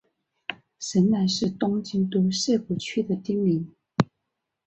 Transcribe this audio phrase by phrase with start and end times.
[0.79, 3.71] 神南是东京都涩谷区的町名。